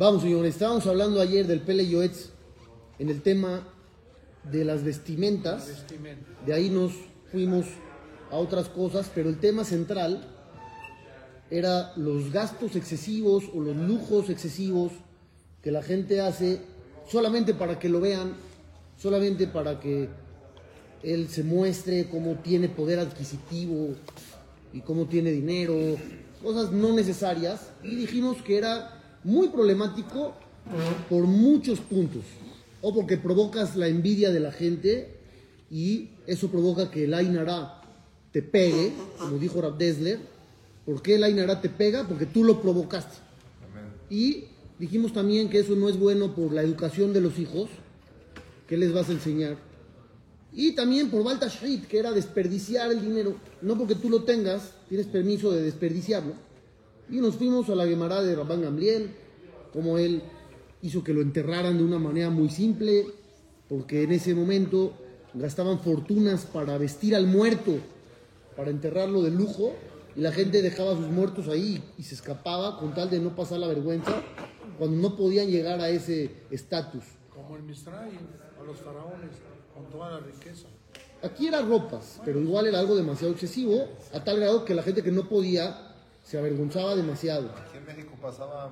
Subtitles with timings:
[0.00, 2.30] Vamos, señores, estábamos hablando ayer del Pele Yoetz
[2.98, 3.68] en el tema
[4.50, 5.66] de las vestimentas.
[5.66, 6.26] Vestimenta.
[6.46, 6.92] De ahí nos
[7.30, 7.66] fuimos
[8.30, 10.26] a otras cosas, pero el tema central
[11.50, 14.92] era los gastos excesivos o los lujos excesivos
[15.62, 16.62] que la gente hace
[17.06, 18.32] solamente para que lo vean,
[18.96, 20.08] solamente para que
[21.02, 23.96] él se muestre cómo tiene poder adquisitivo
[24.72, 25.74] y cómo tiene dinero,
[26.42, 27.68] cosas no necesarias.
[27.82, 30.34] Y dijimos que era muy problemático
[31.08, 32.22] por muchos puntos.
[32.82, 35.14] O porque provocas la envidia de la gente
[35.70, 37.82] y eso provoca que el Ainara
[38.32, 40.18] te pegue, como dijo Rab Desler.
[40.86, 42.06] ¿Por qué el Ainara te pega?
[42.08, 43.16] Porque tú lo provocaste.
[44.08, 44.44] Y
[44.78, 47.68] dijimos también que eso no es bueno por la educación de los hijos.
[48.66, 49.56] ¿Qué les vas a enseñar?
[50.52, 53.36] Y también por Balta Shrit, que era desperdiciar el dinero.
[53.62, 56.32] No porque tú lo tengas, tienes permiso de desperdiciarlo.
[57.10, 59.10] Y nos fuimos a la Gemara de Rabban Gamliel,
[59.72, 60.22] como él
[60.80, 63.04] hizo que lo enterraran de una manera muy simple,
[63.68, 64.92] porque en ese momento
[65.34, 67.78] gastaban fortunas para vestir al muerto,
[68.56, 69.72] para enterrarlo de lujo,
[70.14, 73.34] y la gente dejaba a sus muertos ahí y se escapaba con tal de no
[73.34, 74.22] pasar la vergüenza,
[74.78, 77.04] cuando no podían llegar a ese estatus.
[77.34, 78.18] Como el Misraim,
[78.60, 79.30] a los faraones,
[79.74, 80.68] con toda la riqueza.
[81.22, 85.02] Aquí era ropas, pero igual era algo demasiado excesivo, a tal grado que la gente
[85.02, 85.89] que no podía
[86.30, 87.50] se avergonzaba demasiado.
[87.50, 88.70] Aquí en México pasaba,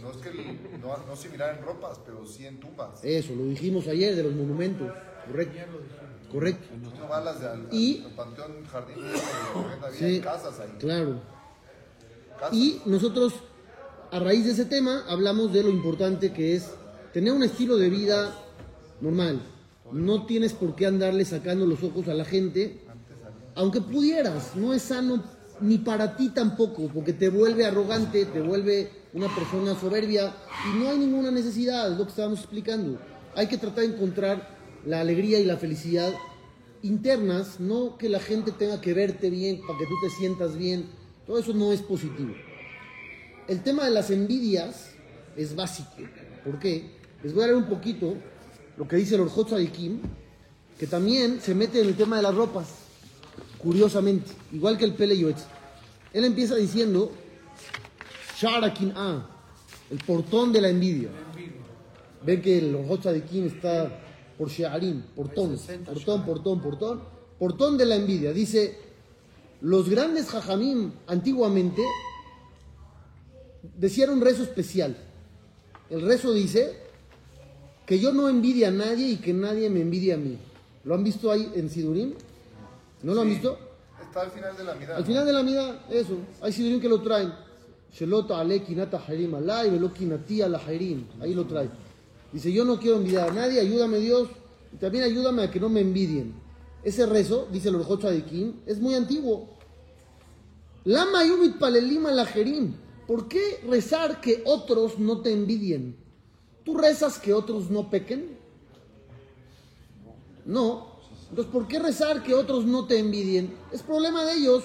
[0.00, 0.30] no es que
[0.80, 3.04] no, no se mirara en ropas, pero sí en tumbas.
[3.04, 4.90] Eso, lo dijimos ayer de los monumentos,
[5.26, 5.58] correcto.
[6.32, 6.66] Correcto.
[6.98, 8.96] No vas las de al, Y- al Panteón Jardín,
[9.84, 10.70] había Sí, casas ahí.
[10.80, 11.20] claro.
[12.40, 12.54] Casas.
[12.56, 13.34] Y nosotros,
[14.10, 16.70] a raíz de ese tema, hablamos de lo importante que es
[17.12, 18.34] tener un estilo de vida
[19.00, 19.40] normal.
[19.92, 22.80] No tienes por qué andarle sacando los ojos a la gente,
[23.54, 25.22] aunque pudieras, no es sano
[25.62, 30.34] ni para ti tampoco, porque te vuelve arrogante, te vuelve una persona soberbia
[30.68, 32.98] y no hay ninguna necesidad, es lo que estábamos explicando.
[33.34, 36.12] Hay que tratar de encontrar la alegría y la felicidad
[36.82, 40.86] internas, no que la gente tenga que verte bien para que tú te sientas bien.
[41.26, 42.34] Todo eso no es positivo.
[43.48, 44.90] El tema de las envidias
[45.36, 45.90] es básico.
[46.44, 46.90] ¿Por qué?
[47.22, 48.16] Les voy a leer un poquito
[48.76, 50.00] lo que dice el Orjot Sadikim,
[50.78, 52.66] que también se mete en el tema de las ropas,
[53.58, 55.44] curiosamente, igual que el Pele Yoetz.
[56.12, 57.12] Él empieza diciendo,
[58.38, 59.26] Sharakin A,
[59.90, 61.08] el portón de la envidia.
[62.24, 64.00] Ven que el Orjot Sadikim está
[64.38, 67.02] por Shearim, portón, portón, portón, portón,
[67.38, 68.32] portón de la envidia.
[68.32, 68.78] Dice,
[69.60, 71.82] los grandes jajamim antiguamente
[73.76, 74.96] decían un rezo especial.
[75.90, 76.76] El rezo dice
[77.86, 80.38] que yo no envidia a nadie y que nadie me envidia a mí.
[80.84, 82.14] ¿Lo han visto ahí en Sidurim?
[83.02, 83.58] ¿No lo han visto?
[84.12, 84.98] Está al final de la mirada.
[84.98, 86.18] Al final de la vida, eso.
[86.42, 87.32] Hay Sidurim que lo traen.
[87.90, 91.06] Shelota ale kinata hairim alay, velo kinati ala hairim.
[91.18, 91.70] Ahí lo trae.
[92.30, 94.28] Dice, yo no quiero envidiar a nadie, ayúdame Dios.
[94.70, 96.34] Y también ayúdame a que no me envidien.
[96.84, 99.48] Ese rezo, dice el Orjocha de Kim, es muy antiguo.
[100.84, 102.74] Lama yubit palelim ala hairim.
[103.06, 105.96] ¿Por qué rezar que otros no te envidien?
[106.64, 108.36] ¿Tú rezas que otros no pequen?
[110.44, 110.91] No.
[111.32, 113.54] Entonces, ¿por qué rezar que otros no te envidien?
[113.72, 114.64] Es problema de ellos.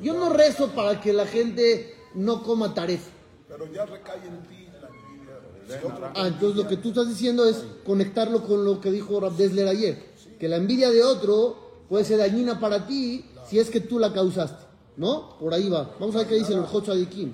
[0.00, 3.10] Yo no rezo para que la gente no coma tarefa.
[3.48, 6.12] Pero ya recae en ti la envidia.
[6.14, 9.66] Ah, entonces lo que tú estás diciendo es conectarlo con lo que dijo Rab Desler
[9.66, 10.04] ayer.
[10.38, 14.12] Que la envidia de otro puede ser dañina para ti si es que tú la
[14.12, 14.64] causaste.
[14.96, 15.36] ¿No?
[15.40, 15.96] Por ahí va.
[15.98, 17.32] Vamos a ver qué dice el Orjocha de Kim.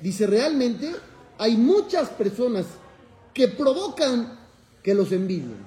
[0.00, 0.92] Dice, realmente
[1.38, 2.66] hay muchas personas
[3.32, 4.40] que provocan
[4.82, 5.64] que los envidien.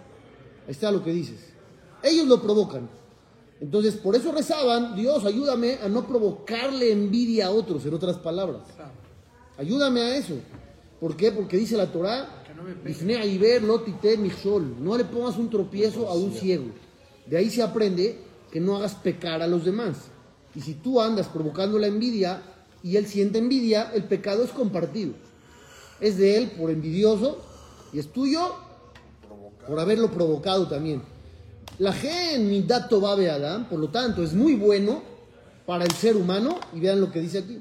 [0.65, 1.54] Ahí está lo que dices.
[2.05, 2.87] Ellos lo provocan.
[3.59, 8.61] Entonces, por eso rezaban, Dios, ayúdame a no provocarle envidia a otros, en otras palabras.
[9.57, 10.35] Ayúdame a eso.
[10.99, 11.31] ¿Por qué?
[11.31, 12.43] Porque dice la Torah,
[12.83, 14.75] "Bifnei aiber lo tite michol".
[14.79, 16.65] no le pongas un tropiezo a un ciego.
[17.25, 18.19] De ahí se aprende
[18.51, 19.95] que no hagas pecar a los demás.
[20.53, 22.41] Y si tú andas provocando la envidia
[22.83, 25.13] y él siente envidia, el pecado es compartido.
[25.99, 27.39] Es de él por envidioso
[27.91, 28.53] y es tuyo
[29.67, 31.14] por haberlo provocado también.
[31.79, 35.01] La gen midat tova be'adam, por lo tanto, es muy bueno
[35.65, 37.59] para el ser humano, y vean lo que dice aquí.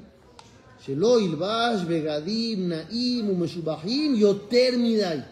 [0.85, 5.25] Shelo ilbash begadim naim umeshubahim yoter midai.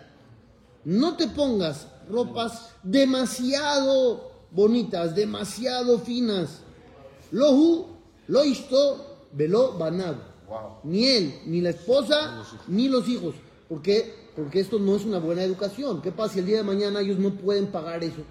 [0.86, 6.60] No te pongas ropas demasiado bonitas, demasiado finas.
[7.32, 7.88] Lohu,
[8.28, 10.16] lo isto, velo banab.
[10.84, 13.36] Ni él, ni la esposa, ni los hijos.
[13.70, 14.14] ¿Por qué?
[14.36, 16.02] Porque esto no es una buena educación.
[16.02, 18.24] ¿Qué pasa si el día de mañana ellos no pueden pagar eso?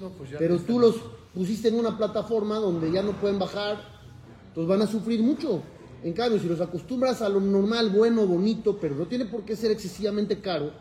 [0.00, 0.96] No, pues ya Pero no tú los
[1.34, 3.80] pusiste en una plataforma donde ya no pueden bajar,
[4.48, 5.62] entonces van a sufrir mucho.
[6.02, 9.54] En cambio, si los acostumbras a lo normal, bueno, bonito, pero no tiene por qué
[9.54, 10.72] ser excesivamente caro,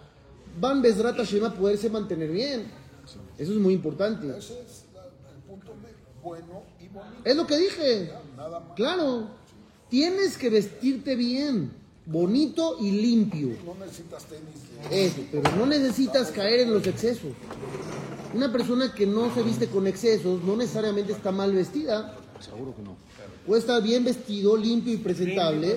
[0.59, 2.65] van Besrat Hashem a poderse mantener bien.
[3.37, 4.27] Eso es muy importante.
[4.29, 4.85] Ese es
[5.33, 7.21] el punto medio, bueno y bonito.
[7.23, 8.11] Es lo que dije.
[8.35, 8.75] Nada más.
[8.75, 9.27] Claro.
[9.89, 11.71] Tienes que vestirte bien,
[12.11, 13.49] bonito y limpio.
[13.65, 14.55] No necesitas tenis.
[14.91, 17.31] Eso, pero no necesitas caer en los excesos.
[18.33, 22.17] Una persona que no se viste con excesos no necesariamente está mal vestida.
[22.39, 22.95] Seguro que no.
[23.45, 25.67] Puede estar bien vestido, limpio y presentable,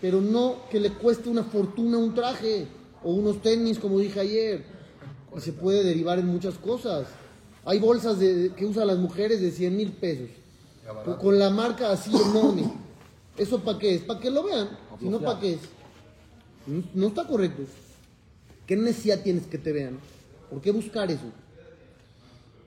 [0.00, 2.66] pero no que le cueste una fortuna un traje
[3.02, 4.64] o unos tenis, como dije ayer.
[5.36, 7.06] Y se puede derivar en muchas cosas.
[7.64, 10.28] Hay bolsas de- que usan las mujeres de 100 mil pesos,
[11.04, 12.72] con, con la marca así enorme.
[13.36, 14.02] ¿Eso para qué es?
[14.02, 14.68] Para que lo vean.
[14.98, 15.60] Si no, ¿para qué es?
[16.66, 17.62] No, no está correcto.
[18.66, 19.98] ¿Qué necesidad tienes que te vean?
[20.50, 21.24] ¿Por qué buscar eso?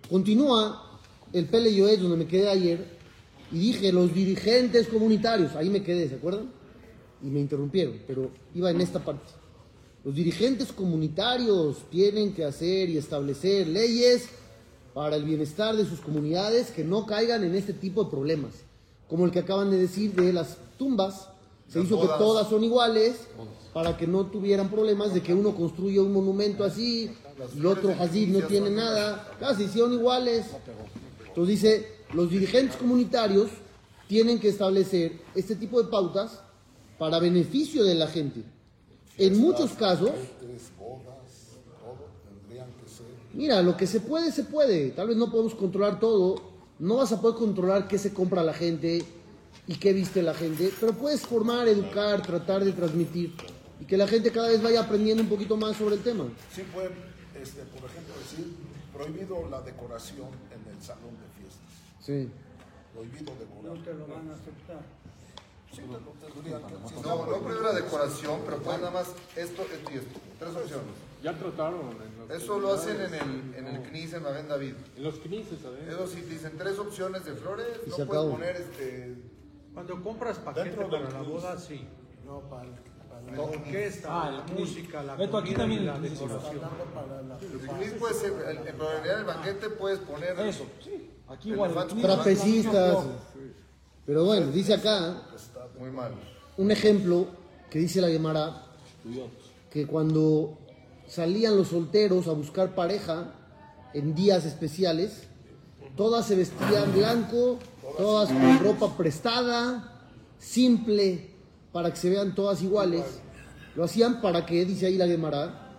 [0.10, 1.00] Continúa
[1.34, 2.86] el Pele Yoed, donde me quedé ayer,
[3.52, 6.50] y dije, los dirigentes comunitarios, ahí me quedé, ¿se acuerdan?
[7.22, 9.32] Y me interrumpieron, pero iba en esta parte.
[10.04, 14.28] Los dirigentes comunitarios tienen que hacer y establecer leyes
[14.94, 18.54] para el bienestar de sus comunidades que no caigan en este tipo de problemas,
[19.08, 21.28] como el que acaban de decir de las tumbas.
[21.72, 23.16] Se Las hizo que todas son iguales
[23.74, 27.10] para que no tuvieran problemas de que uno construya un monumento así
[27.56, 29.32] y otro Hazid no tiene nada.
[29.56, 30.48] Se hicieron iguales.
[31.28, 33.50] Entonces dice, los dirigentes comunitarios
[34.10, 36.42] tienen que establecer este tipo de pautas
[37.00, 38.44] para beneficio de la gente.
[39.18, 40.12] En muchos casos,
[43.34, 44.90] mira, lo que se puede, se puede.
[44.90, 46.36] Tal vez no podemos controlar todo.
[46.80, 49.06] No vas a poder controlar qué se compra la gente
[49.68, 53.34] y qué viste la gente, pero puedes formar, educar, tratar de transmitir
[53.80, 56.26] y que la gente cada vez vaya aprendiendo un poquito más sobre el tema.
[56.54, 56.92] Sí pueden,
[57.42, 61.70] este, por ejemplo, decir prohibido la decoración en el salón de fiestas.
[62.00, 62.30] Sí.
[62.94, 63.78] Prohibido decorar.
[63.78, 64.84] No te lo van a aceptar.
[65.72, 67.04] Sí, decir.
[67.04, 70.20] No, no prohíbe la decoración, pero pueden nada más esto, esto y esto.
[70.38, 70.96] Tres opciones.
[71.24, 74.74] Ya trataron en los, Eso lo hacen en el, en el CNIS en Magen David.
[74.98, 75.88] en los knises, ¿sabes?
[75.88, 79.16] Eso sí, dicen tres opciones de flores, no puedes poner este.
[79.74, 81.86] Cuando compras paquete Dentro para del la boda, sí.
[82.26, 82.72] No para, el-
[83.10, 86.60] para la orquesta, Ah, la música, la Beto, aquí también la decoración.
[87.82, 90.40] El puede ser, el- en realidad el banquete puedes poner.
[90.40, 91.10] Eso, sí.
[91.28, 91.74] Aquí igual.
[92.02, 92.98] Trapecistas.
[94.06, 95.22] Pero bueno, dice acá
[95.80, 96.12] Muy mal.
[96.58, 97.28] un ejemplo
[97.70, 98.66] que dice la Gemara
[99.70, 100.58] que cuando
[101.08, 103.34] salían los solteros a buscar pareja
[103.94, 105.28] en días especiales,
[105.96, 107.60] todas se vestían blanco,
[107.98, 110.08] todas con ropa prestada,
[110.38, 111.32] simple,
[111.72, 113.04] para que se vean todas iguales.
[113.76, 115.70] Lo hacían para que, dice ahí la Gemara,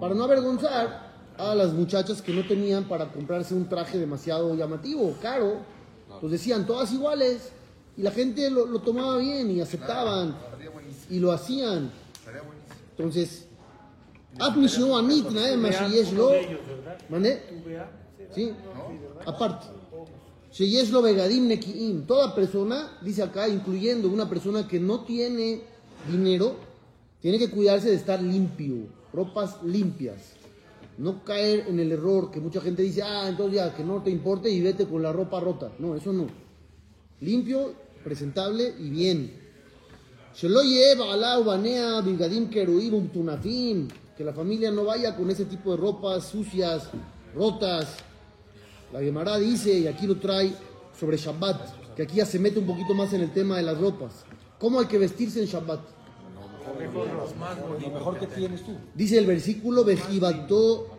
[0.00, 5.14] para no avergonzar a las muchachas que no tenían para comprarse un traje demasiado llamativo,
[5.22, 5.58] caro.
[6.20, 7.52] Pues decían todas iguales
[7.96, 10.36] y la gente lo, tomaba bien y aceptaban
[11.10, 11.90] y lo hacían.
[12.90, 13.46] Entonces,
[17.08, 17.42] ¿Mande?
[18.34, 18.52] Sí,
[19.26, 19.66] aparte.
[20.52, 22.06] Sheyeshlo Begadim Nekiim.
[22.06, 25.62] Toda persona, dice acá, incluyendo una persona que no tiene
[26.10, 26.56] dinero,
[27.20, 30.34] tiene que cuidarse de estar limpio, ropas limpias.
[30.96, 34.10] No caer en el error que mucha gente dice, ah, entonces ya, que no te
[34.10, 35.72] importe y vete con la ropa rota.
[35.78, 36.26] No, eso no.
[37.20, 37.72] Limpio,
[38.02, 39.32] presentable y bien.
[44.16, 46.90] Que la familia no vaya con ese tipo de ropas sucias,
[47.34, 47.96] rotas.
[48.92, 50.54] La Gemara dice, y aquí lo trae
[50.98, 53.78] sobre Shabbat, que aquí ya se mete un poquito más en el tema de las
[53.78, 54.24] ropas.
[54.58, 55.80] ¿Cómo hay que vestirse en Shabbat?
[57.80, 58.72] Lo mejor que tienes tú.
[58.94, 60.98] Dice el versículo, Vejibató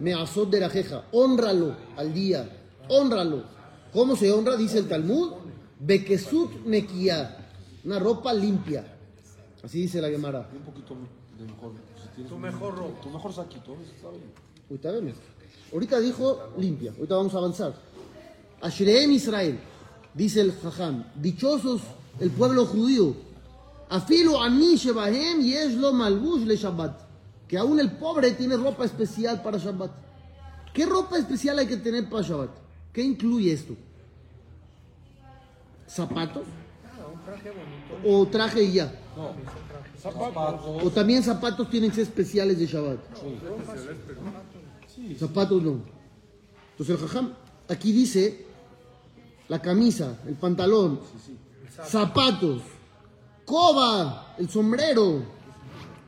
[0.00, 2.48] meazot de la jeja, honralo al día,
[2.88, 3.44] honralo.
[3.92, 4.56] ¿Cómo se honra?
[4.56, 5.32] Dice el Talmud,
[5.78, 7.50] Bekesut nekia,
[7.84, 8.84] una ropa limpia.
[9.62, 10.48] Así dice la Gemara.
[10.52, 10.94] Un poquito
[11.38, 11.72] de mejor.
[12.16, 13.00] Si Tu mejor ropa.
[13.00, 13.92] Tu mejor saquito, eso
[14.74, 15.14] está bien.
[15.72, 17.74] Ahorita dijo limpia, ahorita vamos a avanzar.
[18.60, 19.58] Ashreem Israel,
[20.14, 21.80] dice el Jajam, dichosos
[22.20, 23.14] el pueblo judío.
[23.88, 27.00] Afilo ani shebahem yesh lo malbush le Shabbat.
[27.48, 29.90] Que aún el pobre tiene ropa especial para Shabbat.
[30.72, 32.50] ¿Qué ropa especial hay que tener para Shabbat?
[32.92, 33.74] ¿Qué incluye esto?
[35.86, 36.44] ¿Zapatos?
[38.04, 38.92] ¿O traje y ya?
[40.00, 40.82] Zapatos.
[40.84, 42.98] ¿O también zapatos tienen que ser especiales de Shabbat?
[45.18, 45.80] Zapatos no.
[46.72, 47.34] Entonces el jajam
[47.68, 48.46] aquí dice
[49.48, 51.00] la camisa, el pantalón,
[51.86, 52.62] zapatos,
[53.44, 55.22] coba, el sombrero.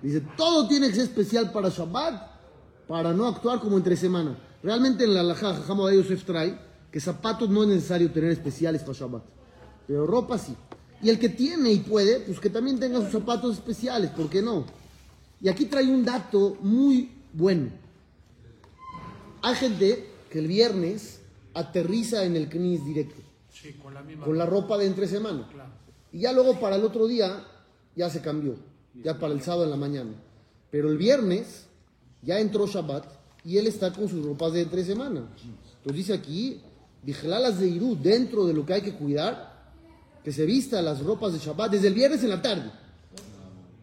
[0.02, 2.30] Dice, todo tiene que ser especial para Shabbat,
[2.86, 4.38] para no actuar como entre semana.
[4.62, 6.58] Realmente en la alajá, jajam Abay Yosef trae
[6.90, 9.22] que zapatos no es necesario tener especiales para Shabbat.
[9.86, 10.54] Pero ropa sí.
[11.02, 14.40] Y el que tiene y puede, pues que también tenga sus zapatos especiales, ¿por qué
[14.40, 14.64] no?
[15.40, 17.70] Y aquí trae un dato muy bueno.
[19.46, 21.20] Hay gente que el viernes
[21.54, 24.24] aterriza en el CNIS directo, Sí, con la misma.
[24.24, 25.48] con la ropa de entre semana.
[25.52, 25.70] Claro.
[26.12, 27.44] Y ya luego para el otro día
[27.94, 28.56] ya se cambió,
[29.04, 30.10] ya para el sábado en la mañana.
[30.68, 31.66] Pero el viernes
[32.22, 33.04] ya entró Shabbat
[33.44, 35.28] y él está con sus ropas de entre semana.
[35.76, 36.60] Entonces dice aquí,
[37.04, 39.70] Bijlalas de Irú, dentro de lo que hay que cuidar,
[40.24, 42.68] que se vista las ropas de Shabbat desde el viernes en la tarde.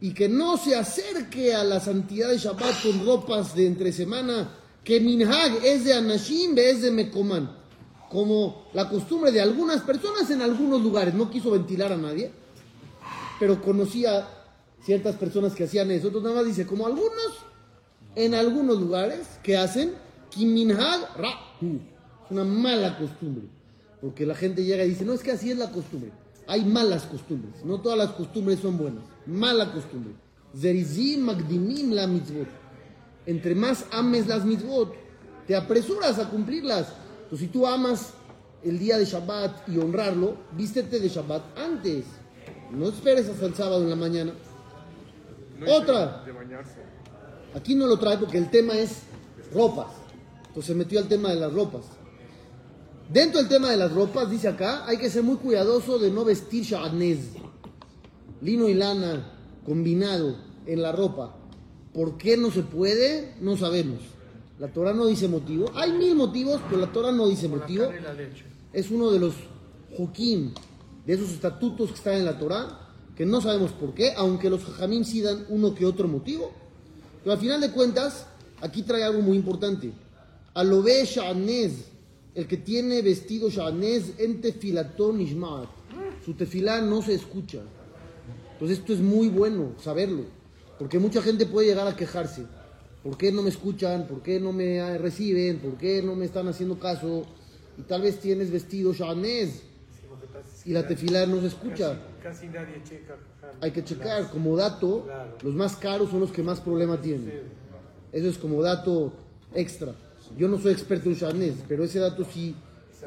[0.01, 4.57] Y que no se acerque a la santidad de Shabbat con ropas de entre semana,
[4.83, 7.49] que Minhag es de Anashim, es de Mekoman.
[8.09, 11.13] Como la costumbre de algunas personas en algunos lugares.
[11.13, 12.31] No quiso ventilar a nadie,
[13.39, 14.27] pero conocía
[14.83, 16.07] ciertas personas que hacían eso.
[16.07, 17.11] Entonces nada más dice, como algunos,
[18.15, 19.93] en algunos lugares, que hacen
[20.29, 21.79] Kiminhag Rahu.
[22.25, 23.45] Es una mala costumbre.
[24.01, 26.11] Porque la gente llega y dice, no, es que así es la costumbre.
[26.47, 27.63] Hay malas costumbres.
[27.63, 29.03] No todas las costumbres son buenas.
[29.25, 30.13] Mala costumbre.
[30.55, 32.62] Zerizim magdimim la mitzvot.
[33.25, 34.93] Entre más ames las mitzvot,
[35.47, 36.93] te apresuras a cumplirlas.
[37.23, 38.13] Entonces, si tú amas
[38.63, 42.05] el día de Shabbat y honrarlo, vístete de Shabbat antes.
[42.71, 44.33] No esperes hasta el sábado en la mañana.
[45.67, 46.25] Otra.
[47.55, 49.03] Aquí no lo trae porque el tema es
[49.53, 49.87] ropas.
[50.47, 51.85] Entonces se metió al tema de las ropas.
[53.09, 56.25] Dentro del tema de las ropas, dice acá, hay que ser muy cuidadoso de no
[56.25, 57.19] vestir sha'anez.
[58.41, 59.31] Lino y lana
[59.65, 61.35] combinado en la ropa.
[61.93, 63.33] ¿Por qué no se puede?
[63.39, 63.99] No sabemos.
[64.59, 65.71] La Torah no dice motivo.
[65.75, 67.89] Hay mil motivos, pero la Torah no dice motivo.
[68.71, 69.35] Es uno de los
[69.95, 70.53] joquín,
[71.05, 72.79] de esos estatutos que están en la Torah,
[73.15, 76.51] que no sabemos por qué, aunque los jajamín sí dan uno que otro motivo.
[77.23, 78.25] Pero al final de cuentas,
[78.61, 79.91] aquí trae algo muy importante.
[80.55, 81.85] Alobe sha'anez,
[82.33, 85.69] el que tiene vestido sha'anez en tefilatón ishmaat.
[86.25, 87.61] Su tefilá no se escucha.
[88.53, 90.23] Entonces esto es muy bueno saberlo,
[90.77, 92.45] porque mucha gente puede llegar a quejarse.
[93.03, 94.07] ¿Por qué no me escuchan?
[94.07, 95.59] ¿Por qué no me eh, reciben?
[95.59, 97.25] ¿Por qué no me están haciendo caso?
[97.77, 99.63] Y tal vez tienes vestido sha'anez
[100.65, 101.99] y la tefilá no se escucha.
[102.21, 103.17] Casi nadie checa.
[103.59, 105.05] Hay que checar, como dato,
[105.41, 107.43] los más caros son los que más problema tienen.
[108.11, 109.11] Eso es como dato
[109.53, 109.93] extra.
[110.37, 112.55] Yo no soy experto en Shanés, pero ese dato sí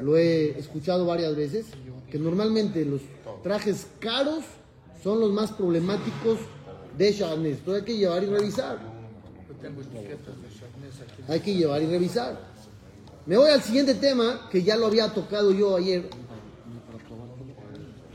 [0.01, 1.67] lo he escuchado varias veces,
[2.11, 3.01] que normalmente los
[3.41, 4.43] trajes caros
[5.03, 6.37] son los más problemáticos
[6.97, 7.59] de Shanés.
[7.59, 8.79] Entonces hay que llevar y revisar.
[11.27, 12.39] Hay que llevar y revisar.
[13.25, 16.09] Me voy al siguiente tema, que ya lo había tocado yo ayer.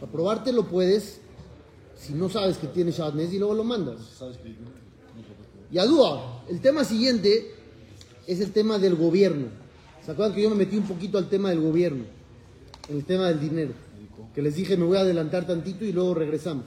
[0.01, 1.21] Para lo puedes,
[1.97, 3.99] si no sabes que tiene Shatnez, y luego lo mandas.
[5.71, 7.55] Y Adúa, el tema siguiente
[8.27, 9.47] es el tema del gobierno.
[10.05, 12.05] ¿Se acuerdan que yo me metí un poquito al tema del gobierno?
[12.89, 13.73] El tema del dinero.
[14.35, 16.65] Que les dije me voy a adelantar tantito y luego regresamos.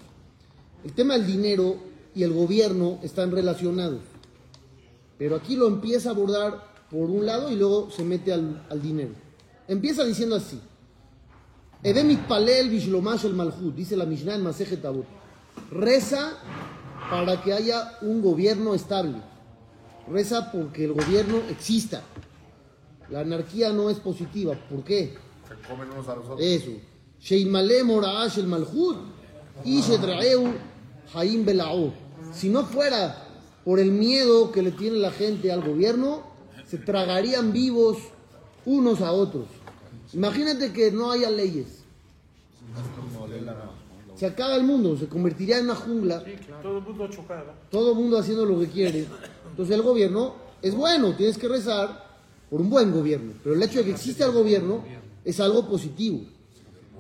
[0.83, 1.77] El tema del dinero
[2.15, 4.01] y el gobierno están relacionados.
[5.17, 8.81] Pero aquí lo empieza a abordar por un lado y luego se mete al, al
[8.81, 9.11] dinero.
[9.67, 10.59] Empieza diciendo así.
[11.83, 15.05] Edemit palel bishlomash el malhut, dice la Mishnah en Masejet Avot.
[15.71, 16.33] Reza
[17.09, 19.17] para que haya un gobierno estable.
[20.09, 22.01] Reza porque el gobierno exista.
[23.09, 24.55] La anarquía no es positiva.
[24.69, 25.15] ¿Por qué?
[25.47, 26.41] Se comen unos a los otros.
[26.41, 26.71] Eso.
[27.19, 28.97] Sheimale moraash el malhut
[29.63, 30.53] y shedraeu
[31.13, 31.93] haim belao.
[32.33, 33.27] Si no fuera
[33.63, 36.23] por el miedo que le tiene la gente al gobierno,
[36.67, 37.97] se tragarían vivos
[38.65, 39.45] unos a otros.
[40.13, 41.83] Imagínate que no haya leyes.
[44.15, 46.23] Se acaba el mundo, se convertiría en una jungla,
[46.61, 47.09] Todo el mundo
[47.69, 49.05] todo el mundo haciendo lo que quiere.
[49.49, 52.05] Entonces el gobierno es bueno, tienes que rezar
[52.49, 53.33] por un buen gobierno.
[53.43, 54.83] Pero el hecho de que exista el gobierno
[55.23, 56.21] es algo positivo.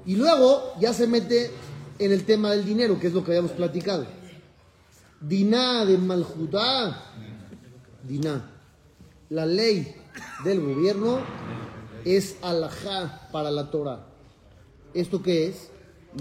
[0.05, 1.51] Y luego ya se mete
[1.99, 4.05] en el tema del dinero, que es lo que habíamos platicado.
[5.21, 7.01] Diná de Maljudá,
[8.07, 8.51] Diná.
[9.29, 9.95] La ley
[10.43, 11.19] del gobierno
[12.03, 14.05] es alajá para la Torah.
[14.93, 15.71] ¿Esto qué es?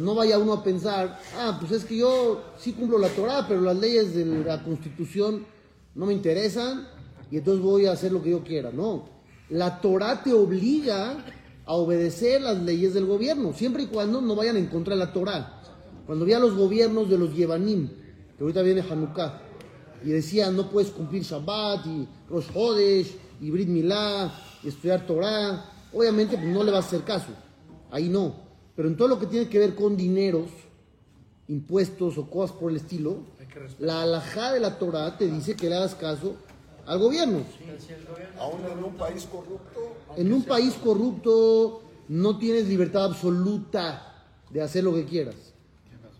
[0.00, 3.60] No vaya uno a pensar, ah, pues es que yo sí cumplo la Torah, pero
[3.60, 5.46] las leyes de la Constitución
[5.94, 6.88] no me interesan
[7.30, 8.72] y entonces voy a hacer lo que yo quiera.
[8.72, 9.08] No,
[9.50, 11.24] la Torah te obliga
[11.66, 15.12] a obedecer las leyes del gobierno, siempre y cuando no vayan en contra de la
[15.12, 15.60] Torah.
[16.06, 17.88] Cuando vi a los gobiernos de los Yevanim,
[18.36, 19.40] que ahorita viene Hanukkah,
[20.04, 25.64] y decían no puedes cumplir Shabbat y Rosh Hodesh y Brit Milá y estudiar Torah,
[25.92, 27.32] obviamente pues no le vas a hacer caso,
[27.90, 28.44] ahí no.
[28.76, 30.50] Pero en todo lo que tiene que ver con dineros,
[31.48, 33.18] impuestos o cosas por el estilo,
[33.78, 36.34] la alajá de la Torah te dice que le hagas caso
[36.86, 37.42] al gobierno.
[38.38, 44.84] Aún en un país corrupto, En un país corrupto no tienes libertad absoluta de hacer
[44.84, 45.36] lo que quieras.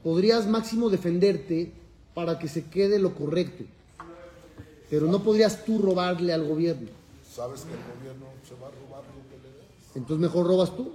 [0.03, 1.73] podrías máximo defenderte
[2.15, 3.65] para que se quede lo correcto.
[4.89, 6.89] Pero no podrías tú robarle al gobierno.
[7.29, 9.97] Sabes que el gobierno se va a robar lo que le des.
[9.97, 10.93] Entonces mejor robas tú.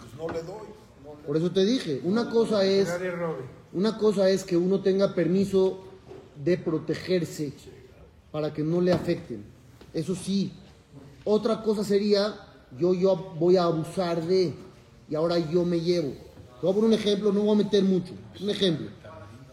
[0.00, 0.68] Pues no le doy.
[1.04, 2.88] No le Por eso te dije, una cosa es,
[3.72, 5.80] una cosa es que uno tenga permiso
[6.44, 7.52] de protegerse
[8.30, 9.44] para que no le afecten.
[9.94, 10.52] Eso sí.
[11.24, 12.34] Otra cosa sería,
[12.78, 14.52] yo, yo voy a abusar de,
[15.08, 16.10] y ahora yo me llevo.
[16.10, 18.12] Te voy a poner un ejemplo, no voy a meter mucho.
[18.40, 18.88] Un ejemplo.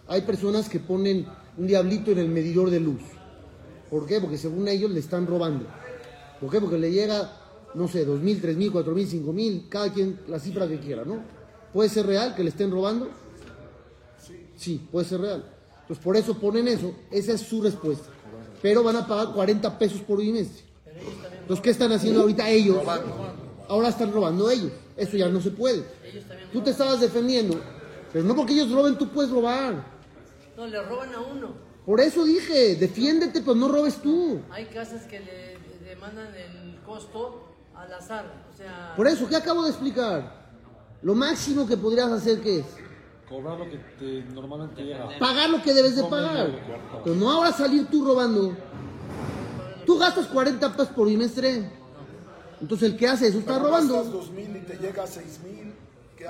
[0.08, 3.02] Hay personas que ponen un diablito en el medidor de luz.
[3.90, 4.20] ¿Por qué?
[4.20, 5.66] Porque según ellos le están robando.
[6.40, 6.60] ¿Por qué?
[6.60, 7.32] Porque le llega,
[7.74, 10.80] no sé, dos mil, tres mil, cuatro mil, cinco mil, cada quien la cifra que
[10.80, 11.22] quiera, ¿no?
[11.74, 13.10] ¿Puede ser real que le estén robando?
[14.56, 15.46] Sí, puede ser real.
[15.82, 18.10] Entonces por eso ponen eso, esa es su respuesta.
[18.62, 20.64] Pero van a pagar 40 pesos por bimestre.
[21.42, 22.78] Entonces, ¿qué están haciendo ahorita ellos?
[23.70, 24.72] Ahora están robando ellos.
[24.98, 25.84] Eso ya no se puede.
[26.52, 27.60] Tú te estabas defendiendo,
[28.12, 29.97] pero no porque ellos roben, tú puedes robar.
[30.58, 31.50] No, le roban a uno.
[31.86, 34.42] Por eso dije, defiéndete, pero no robes tú.
[34.52, 37.46] Hay casas que le demandan el costo
[37.76, 38.46] al azar.
[38.54, 40.48] O sea, Por eso, ¿qué acabo de explicar?
[41.04, 42.66] Lo máximo que podrías hacer, ¿qué es?
[43.30, 45.20] Cobrar lo que te normalmente llega.
[45.20, 46.50] Pagar lo que debes de pagar.
[47.04, 48.56] Pero no ahora salir tú robando.
[49.86, 51.70] Tú gastas 40 pesos por bimestre.
[52.60, 54.04] Entonces el que hace eso está robando.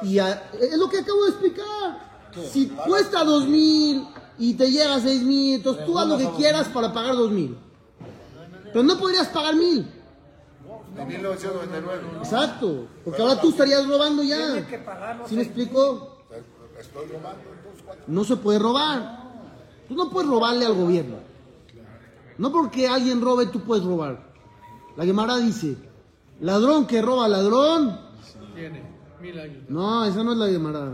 [0.04, 2.17] y te a- es lo que acabo de explicar.
[2.52, 4.08] Si cuesta dos mil
[4.38, 7.32] y te llega a seis mil, entonces tú haz lo que quieras para pagar dos
[7.32, 7.58] mil.
[8.66, 9.88] Pero no podrías pagar mil.
[10.96, 12.04] De 1999.
[12.20, 12.88] Exacto.
[13.04, 14.66] Porque ahora tú estarías robando ya.
[15.26, 16.18] ¿Sí me explico?
[16.80, 17.40] Estoy robando.
[18.08, 19.24] No se puede robar.
[19.88, 21.18] Tú no puedes robarle al gobierno.
[22.38, 24.28] No porque alguien robe, tú puedes robar.
[24.96, 25.78] La Gemara dice,
[26.40, 28.00] ladrón que roba ladrón.
[28.54, 29.64] Tiene mil años.
[29.70, 30.92] No, esa no es la Gemara.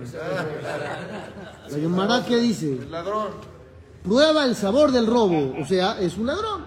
[1.70, 3.30] La Gemara que dice, Ladrón.
[4.03, 5.53] prueba el sabor del robo.
[5.62, 6.65] O sea, es un ladrón.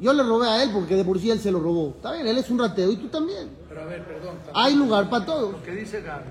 [0.00, 1.90] Yo le robé a él porque de por sí él se lo robó.
[1.96, 3.48] Está bien, él es un rateo y tú también.
[3.68, 4.36] Pero a ver, perdón.
[4.44, 4.52] también.
[4.54, 5.52] Hay lugar para todos.
[5.52, 6.24] Lo que dice Gaby,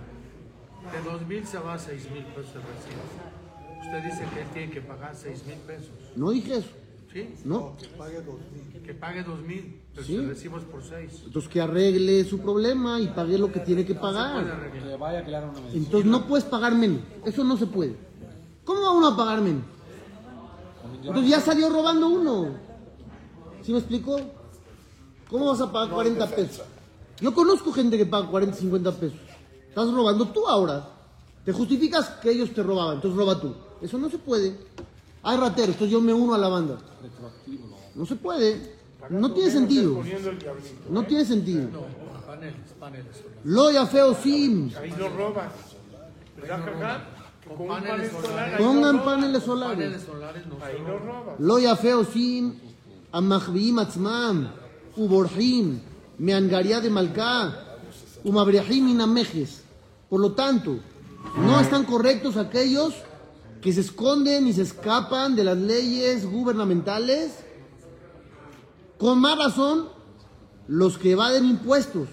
[0.92, 3.82] de dos mil se va a seis mil pesos el recibo.
[3.82, 5.90] Usted dice que él tiene que pagar seis mil pesos.
[6.16, 6.70] No dije eso.
[7.14, 7.30] ¿Sí?
[7.46, 7.78] No.
[7.78, 7.88] Que
[8.94, 10.16] pague dos mil, pero Sí.
[10.16, 11.22] el recibo es por seis.
[11.26, 14.38] Entonces que arregle su problema y pague lo que tiene que pagar.
[14.38, 14.72] arreglar.
[14.72, 15.84] Que vaya a crear una medicina.
[15.86, 17.02] Entonces no puedes pagar menos.
[17.24, 17.96] Eso no se puede.
[18.66, 19.64] ¿Cómo va uno a pagar menos?
[21.04, 22.48] Entonces ya salió robando uno.
[23.62, 24.20] ¿Sí me explico?
[25.30, 26.66] ¿Cómo vas a pagar 40 pesos?
[27.22, 29.20] Yo conozco gente que paga 40, 50 pesos.
[29.70, 30.90] Estás robando tú ahora.
[31.46, 33.54] Te justificas que ellos te robaban, entonces roba tú.
[33.82, 34.58] Eso no se puede
[35.23, 36.79] Hay rateros, entonces yo me uno a la banda.
[37.95, 38.77] No se puede.
[39.11, 39.95] No tiene sentido.
[39.97, 40.75] Poniendo el diablito.
[40.91, 41.69] No tiene sentido.
[42.27, 43.17] Paneles, paneles.
[43.45, 44.71] Lo ya feo sim.
[44.81, 45.49] Ahí no roban.
[46.37, 47.05] ¿Verdad, Cajá?
[47.49, 48.55] Con un panel solar.
[48.55, 49.05] ahí no Pongan roban.
[49.05, 50.03] paneles solares.
[50.63, 51.37] Ahí no roban.
[51.39, 52.55] לא יפה עושים
[53.13, 54.47] המחביאים עצמם
[54.99, 55.79] ובורחים
[56.19, 57.49] מהנגריה de מלכה
[58.25, 59.63] ומבריחים מן המכס.
[60.11, 60.71] Por lo tanto,
[61.37, 62.93] no están correctos aquellos
[63.64, 67.32] que se esconden y se escapan de las leyes gubernamentales.
[68.98, 69.88] Con más razón,
[70.68, 72.10] los que evaden impuestos.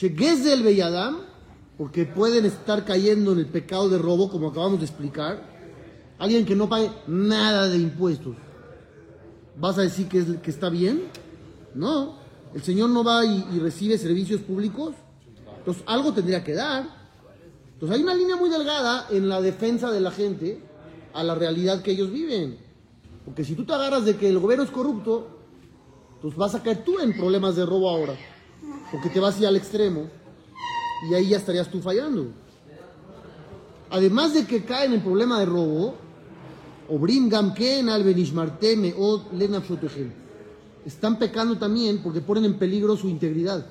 [0.00, 1.18] del Belladam,
[1.76, 5.46] porque pueden estar cayendo en el pecado de robo, como acabamos de explicar.
[6.18, 8.34] Alguien que no pague nada de impuestos.
[9.58, 11.02] ¿Vas a decir que, es, que está bien?
[11.74, 12.16] No.
[12.54, 14.94] El Señor no va y, y recibe servicios públicos.
[15.58, 17.01] Entonces algo tendría que dar.
[17.82, 20.60] Entonces hay una línea muy delgada en la defensa de la gente
[21.14, 22.56] a la realidad que ellos viven.
[23.24, 25.26] Porque si tú te agarras de que el gobierno es corrupto,
[26.20, 28.14] pues vas a caer tú en problemas de robo ahora.
[28.92, 30.08] Porque te vas a ir al extremo
[31.10, 32.28] y ahí ya estarías tú fallando.
[33.90, 35.96] Además de que caen en problema de robo,
[36.88, 40.12] Obrim Gamken al Benishmarte Meod Lenafshotechem.
[40.86, 43.66] Están pecando también porque ponen en peligro su integridad.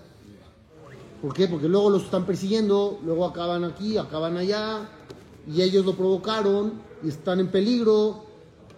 [1.21, 1.47] ¿Por qué?
[1.47, 4.89] Porque luego los están persiguiendo, luego acaban aquí, acaban allá,
[5.47, 8.25] y ellos lo provocaron y están en peligro.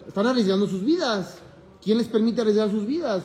[0.06, 1.38] Están arriesgando sus vidas.
[1.82, 3.24] ¿Quién les permite arriesgar sus vidas?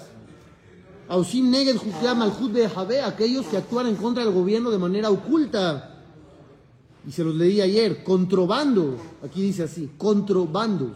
[1.10, 1.78] Ausim Neged
[2.16, 5.96] Malhut Bejabe, aquellos que actúan en contra del gobierno de manera oculta.
[7.08, 10.94] Y se los leí ayer, controbando, aquí dice así, controbando.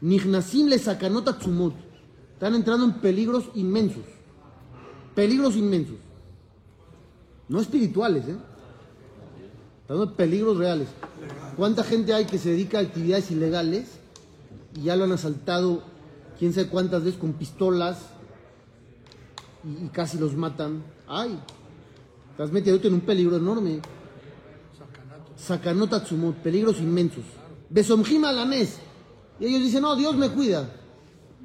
[0.00, 1.74] Nignasim le sacanota tzumot.
[2.32, 4.04] Están entrando en peligros inmensos.
[5.14, 6.03] Peligros inmensos.
[7.48, 8.36] No espirituales, ¿eh?
[9.82, 10.88] Están en peligros reales.
[11.56, 13.98] ¿Cuánta gente hay que se dedica a actividades ilegales
[14.74, 15.82] y ya lo han asaltado
[16.38, 17.98] quién sabe cuántas veces con pistolas
[19.62, 20.82] y, y casi los matan?
[21.06, 21.38] ¡Ay!
[22.30, 23.80] Estás metiéndote en un peligro enorme.
[25.36, 27.24] sakanot atzumot, peligros inmensos.
[27.68, 28.78] Besomjim alanes.
[29.38, 30.68] Y ellos dicen, no, Dios me cuida.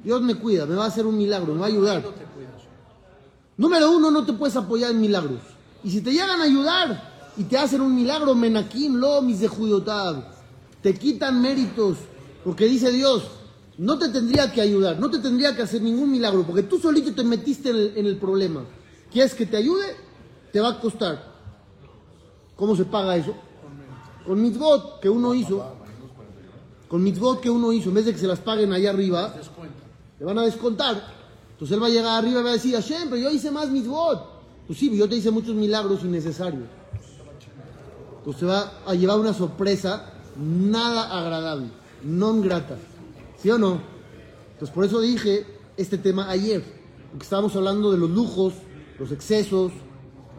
[0.02, 2.02] Dios me cuida, me va a hacer un milagro, me va a ayudar.
[3.56, 5.40] Número uno, no te puedes apoyar en milagros.
[5.82, 9.48] Y si te llegan a ayudar y te hacen un milagro, menakim, lo, mis de
[9.48, 10.24] judotab,
[10.82, 11.98] te quitan méritos.
[12.44, 13.24] Porque dice Dios,
[13.78, 17.14] no te tendría que ayudar, no te tendría que hacer ningún milagro, porque tú solito
[17.14, 18.64] te metiste en el, en el problema.
[19.10, 19.96] ¿Quieres que te ayude?
[20.52, 21.30] Te va a costar.
[22.56, 23.34] ¿Cómo se paga eso?
[24.26, 25.64] Con mitzvot que uno hizo.
[26.88, 29.34] Con mitzvot que uno hizo, en vez de que se las paguen allá arriba,
[30.18, 31.02] le van a descontar.
[31.52, 33.70] Entonces él va a llegar arriba y va a decir, Hashem, pero yo hice más
[33.70, 34.29] mitzvot.
[34.70, 36.62] Pues sí, yo te hice muchos milagros innecesarios.
[38.18, 41.66] Entonces va a llevar una sorpresa nada agradable,
[42.04, 42.78] no grata.
[43.42, 43.80] ¿Sí o no?
[44.52, 45.44] Entonces por eso dije
[45.76, 46.62] este tema ayer,
[47.10, 48.54] porque estábamos hablando de los lujos,
[48.96, 49.72] los excesos,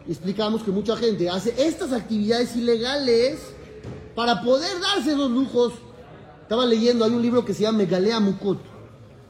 [0.08, 3.38] y explicamos que mucha gente hace estas actividades ilegales
[4.14, 5.74] para poder darse los lujos.
[6.40, 8.62] Estaba leyendo, hay un libro que se llama Megalea Mukot,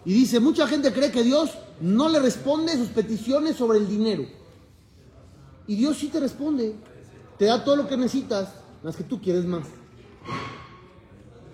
[0.05, 4.42] y dice, mucha gente cree que Dios no le responde sus peticiones sobre el dinero.
[5.67, 6.75] Y Dios sí te responde,
[7.39, 9.67] te da todo lo que necesitas, más que tú quieres más.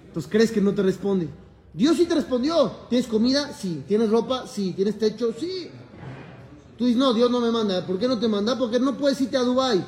[0.06, 1.28] Entonces crees que no te responde.
[1.72, 2.70] Dios sí te respondió.
[2.88, 3.52] ¿Tienes comida?
[3.52, 3.84] Sí.
[3.86, 4.46] ¿Tienes ropa?
[4.46, 4.72] Sí.
[4.72, 5.32] ¿Tienes techo?
[5.38, 5.70] Sí.
[6.76, 7.86] Tú dices, no, Dios no me manda.
[7.86, 8.58] ¿Por qué no te manda?
[8.58, 9.84] Porque no puedes irte a Dubai.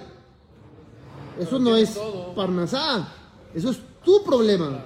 [1.38, 1.98] Eso no es
[2.37, 3.09] Parnasá.
[3.54, 4.85] Eso es tu problema.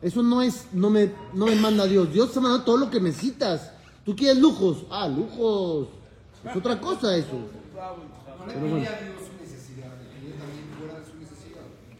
[0.00, 2.12] Eso no es, no me, no me manda Dios.
[2.12, 3.72] Dios te manda todo lo que necesitas.
[4.04, 4.78] Tú quieres lujos.
[4.90, 5.88] Ah, lujos.
[6.48, 7.36] Es otra cosa eso.
[8.48, 8.86] Pero bueno.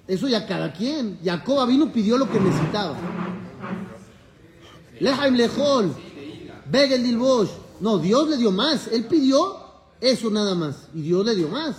[0.06, 1.18] Eso ya cada quien.
[1.22, 2.96] Jacob vino pidió lo que necesitaba.
[5.00, 5.94] Lejaim lejol.
[6.70, 7.50] Begel dilbosh.
[7.80, 8.88] No, Dios le dio más.
[8.88, 9.58] Él pidió
[10.00, 10.88] eso nada más.
[10.94, 11.76] Y Dios le dio más.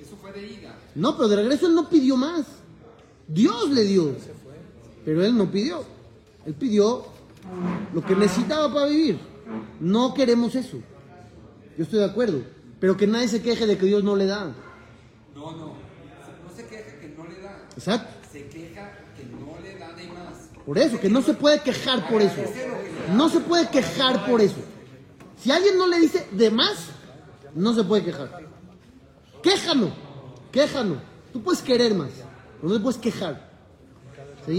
[0.00, 0.76] Eso fue de ida.
[0.94, 2.44] No, pero de regreso él no pidió más.
[3.28, 4.14] Dios le dio.
[5.04, 5.84] Pero él no pidió.
[6.44, 7.04] Él pidió
[7.94, 9.18] lo que necesitaba para vivir.
[9.80, 10.78] No queremos eso.
[11.76, 12.42] Yo estoy de acuerdo.
[12.82, 14.46] Pero que nadie se queje de que Dios no le da.
[15.36, 15.66] No, no.
[15.66, 17.64] No se queja que no le da.
[17.76, 18.12] Exacto.
[18.32, 20.48] Se queja que no le da de más.
[20.66, 22.42] Por eso, que no se puede quejar por eso.
[23.12, 24.56] No se puede quejar por eso.
[25.36, 26.88] Si alguien no le dice de más,
[27.54, 28.48] no se puede quejar.
[29.44, 29.92] Quéjalo,
[30.50, 30.96] quéjalo.
[31.32, 32.10] Tú puedes querer más,
[32.56, 33.51] pero no te puedes quejar.